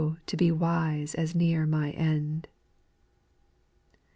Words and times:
to 0.25 0.35
be 0.35 0.49
wise 0.51 1.13
as 1.13 1.35
near 1.35 1.67
my 1.67 1.91
end 1.91 2.47
I 3.93 3.97
6. 3.99 4.01